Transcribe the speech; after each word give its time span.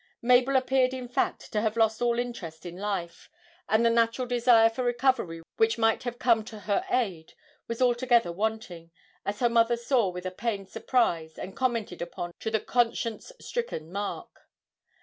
Mabel 0.23 0.55
appeared 0.55 0.95
in 0.95 1.07
fact 1.07 1.51
to 1.51 1.61
have 1.61 1.77
lost 1.77 2.01
all 2.01 2.17
interest 2.17 2.65
in 2.65 2.75
life, 2.75 3.29
and 3.69 3.85
the 3.85 3.89
natural 3.91 4.27
desire 4.27 4.67
for 4.67 4.83
recovery 4.83 5.43
which 5.57 5.77
might 5.77 6.01
have 6.01 6.17
come 6.17 6.43
to 6.45 6.61
her 6.61 6.83
aid 6.89 7.33
was 7.67 7.83
altogether 7.83 8.31
wanting, 8.31 8.89
as 9.27 9.41
her 9.41 9.49
mother 9.49 9.77
saw 9.77 10.09
with 10.09 10.25
a 10.25 10.31
pained 10.31 10.69
surprise, 10.69 11.37
and 11.37 11.55
commented 11.55 12.01
upon 12.01 12.31
to 12.39 12.49
the 12.49 12.59
conscience 12.59 13.31
stricken 13.39 13.91
Mark. 13.91 14.49